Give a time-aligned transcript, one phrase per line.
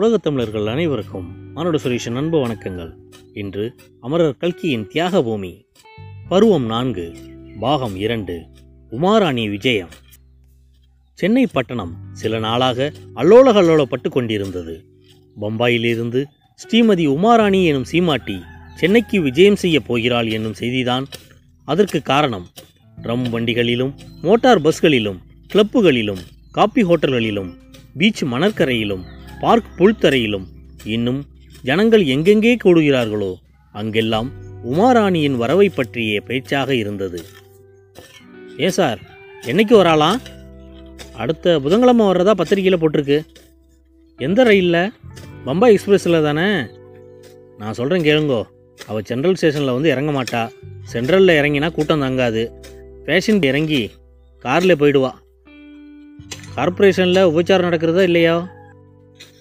[0.00, 2.92] உலகத் தமிழர்கள் அனைவருக்கும் மானுட சுரேஷன் அன்பு வணக்கங்கள்.
[3.32, 5.66] இன்று அமரர் கல்கியின் தியாக பூமி
[6.28, 7.14] பருவம் நான்கு
[7.60, 8.46] பாகம் இரண்டு
[8.90, 9.88] உமாராணி விஜயம்.
[11.12, 14.84] சென்னை பட்டணம் சில நாளாக அல்லோலகல்லோலப்பட்டு கொண்டிருந்தது.
[15.40, 16.24] பம்பாயிலிருந்து
[16.68, 18.40] ஸ்ரீமதி உமாராணி எனும் சீமாட்டி
[18.74, 21.04] சென்னைக்கு விஜயம் செய்ய போகிறாள் என்னும் செய்திதான்
[21.64, 22.46] அதற்கு காரணம்.
[23.02, 25.18] ரம் வண்டிகளிலும் மோட்டார் பஸ்களிலும்
[25.54, 26.20] கிளப்புகளிலும்
[26.50, 27.54] காப்பி ஹோட்டல்களிலும்
[27.98, 30.44] பீச் மணற்கரையிலும் பார்க் புல்தரையிலும்
[30.84, 31.24] இன்னும்
[31.62, 33.34] ஜனங்கள் எங்கெங்கே கூடுகிறார்களோ
[33.72, 34.30] அங்கெல்லாம்
[34.72, 37.22] உமாராணியின் வரவை பற்றிய பேச்சாக இருந்தது.
[38.56, 39.00] ஏன் சார்
[39.42, 40.16] என்னைக்கு வராலாம்
[41.16, 43.26] அடுத்த புதன்கிழமை வர்றதா பத்திரிக்கையில் போட்டிருக்கு.
[44.16, 44.92] எந்த ரயிலில்?
[45.44, 46.66] பம்பாய் எக்ஸ்பிரஸில் தானே?
[47.58, 48.42] நான் சொல்கிறேன் கேளுங்கோ.
[48.86, 50.50] அவள் சென்ட்ரல் ஸ்டேஷனில் வந்து இறங்க மாட்டா.
[50.92, 52.52] சென்ட்ரலில் இறங்கினா கூட்டம் தங்காது.
[53.04, 53.90] ஃபேஷன் இறங்கி
[54.38, 55.10] காரில் போயிடுவா.
[56.54, 58.58] கார்ப்பரேஷனில் உபச்சாரம் நடக்கிறதா இல்லையா?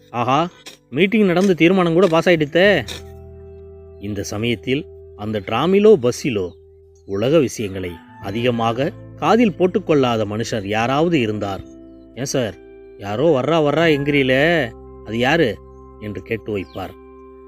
[0.09, 0.49] ஆஹா
[0.89, 2.87] மீட்டிங் நடந்து தீர்மானம் கூட பாஸ் ஆயிடுத்தே.
[3.99, 6.51] இந்த சமயத்தில் அந்த டிராமிலோ பஸ்ஸிலோ
[7.05, 11.61] உலக விஷயங்களை அதிகமாக காதில் போட்டுக்கொள்ளாத மனுஷர் யாராவது இருந்தார்?
[12.15, 12.55] ஏன் சார்?
[12.97, 14.71] யாரோ வர்றா வர்றா எங்கிறீலே
[15.05, 15.57] அது யாரு?
[15.99, 16.89] என்று கேட்டு வைப்பார்.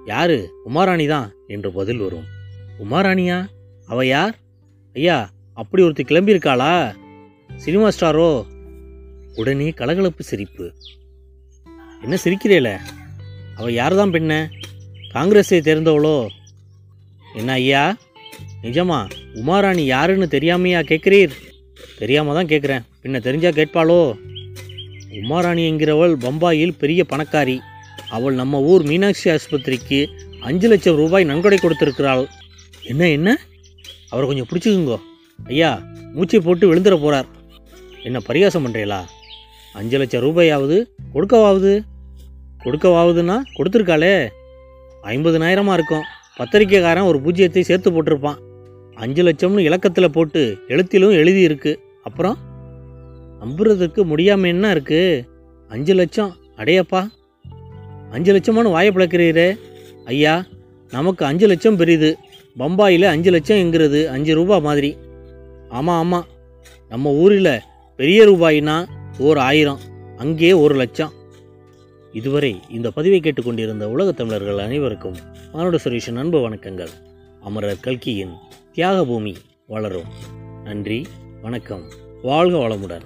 [0.05, 0.53] யாரு?
[0.65, 2.23] உமாராணி தான் என்று பதில் வரும்.
[2.79, 3.47] உமாராணியா?
[3.85, 4.35] அவ யார்?
[4.93, 6.95] ஐயா அப்படி ஒருத்தி கிளம்பியிருக்காளா?
[7.55, 8.43] சினிமா ஸ்டாரோ?
[9.35, 10.73] உடனே கலகலப்பு சிரிப்பு.
[12.03, 12.69] என்ன சிரிக்கிறேல?
[13.69, 14.49] யார் தான் பெண்ண?
[15.11, 16.27] காங்கிரஸை தேர்ந்தவளோ?
[17.35, 17.97] என்ன ஐயா?
[18.63, 18.99] நிஜமா
[19.35, 21.33] உமாராணி யாருன்னு தெரியாமையா கேட்குறீர்?
[21.99, 22.83] தெரியாம தான் கேட்குறேன்.
[23.03, 23.99] பின்ன தெரிஞ்சா கேட்பாளோ?
[25.21, 27.57] உமாராணி என்கிறவள் பம்பாயில் பெரிய பணக்காரி.
[28.09, 29.99] அவள் நம்ம ஊர் மீனாட்சி ஆஸ்பத்திரிக்கு
[30.41, 32.25] அஞ்சு லட்சம் ரூபாய் நன்கொடை கொடுத்துருக்கிறாள்.
[32.83, 33.37] என்ன என்ன?
[34.09, 34.97] அவரை கொஞ்சம் பிடிச்சிக்குங்கோ.
[35.43, 35.71] ஐயா
[36.13, 37.29] மூச்சை போட்டு விழுந்துட போகிறார்
[38.03, 39.01] என்ன பரிகாசம் பண்ணுறீங்களா
[39.73, 40.77] அஞ்சு லட்சம் ரூபாயாவது
[41.13, 41.73] கொடுக்கவாவது?
[42.63, 44.27] கொடுக்கவாவுதுன்னா கொடுத்துருக்காளே.
[45.03, 46.03] ஐம்பதுனாயிரமாக இருக்கும்.
[46.37, 48.35] பத்திரிக்கைக்காரன் ஒரு பூஜ்ஜியத்தை சேர்த்து போட்டிருப்பான்.
[48.95, 51.75] அஞ்சு லட்சம்னு இலக்கத்தில் போட்டு எழுத்திலும் எழுதியிருக்கு.
[52.03, 52.37] அப்புறம்?
[53.41, 55.27] நம்புறதுக்கு முடியாமல் என்ன இருக்குது
[55.69, 56.35] அஞ்சு லட்சம்.
[56.57, 57.07] அடையப்பா.
[58.11, 59.57] அஞ்சு லட்சமானு வாயை பிளக்கிறீரே.
[60.05, 60.45] ஐயா
[60.91, 62.13] நமக்கு அஞ்சு லட்சம் பெரியுது
[62.59, 64.97] பம்பாயில் அஞ்சு லட்சம் எங்கிறது அஞ்சு ரூபா மாதிரி.
[65.69, 66.25] ஆமாம் ஆமாம்
[66.89, 67.59] நம்ம ஊரில்
[67.95, 68.85] பெரிய ரூபாயினா
[69.17, 69.79] ஓர் ஆயிரம்.
[70.17, 71.11] அங்கேயே ஒரு லட்சம்.
[72.13, 75.15] இதுவரை இந்த பதிவை கேட்டுக்கொண்டிருந்த உலகத் தமிழர்கள் அனைவருக்கும்
[75.53, 76.89] மானுட சுரேஷன் அன்பு வணக்கங்கள்.
[77.41, 78.33] அமரர் கல்கியின்
[78.73, 79.35] தியாக பூமி
[79.67, 80.07] வளரும்.
[80.63, 81.05] நன்றி
[81.41, 81.91] வணக்கம்.
[82.21, 83.01] வாழ்க வளமுடன்.